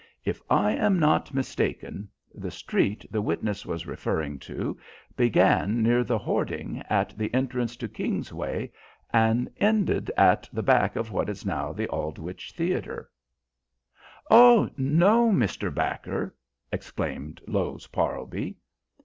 If 0.25 0.41
I 0.49 0.71
am 0.71 0.97
not 0.97 1.31
mistaken, 1.31 2.09
the 2.33 2.49
street 2.49 3.05
the 3.11 3.21
witness 3.21 3.67
was 3.67 3.85
referring 3.85 4.39
to 4.39 4.79
began 5.15 5.83
near 5.83 6.03
the 6.03 6.17
hoarding 6.17 6.81
at 6.89 7.15
the 7.15 7.31
entrance 7.35 7.75
to 7.75 7.87
Kingsway 7.87 8.71
and 9.13 9.47
ended 9.57 10.09
at 10.17 10.49
the 10.51 10.63
back 10.63 10.95
of 10.95 11.11
what 11.11 11.29
is 11.29 11.45
now 11.45 11.71
the 11.71 11.85
Aldwych 11.89 12.51
Theatre." 12.53 13.11
"Oh, 14.31 14.71
no, 14.75 15.29
Mr. 15.29 15.71
Backer!" 15.71 16.33
exclaimed 16.71 17.39
Lowes 17.47 17.85
Parlby. 17.85 18.55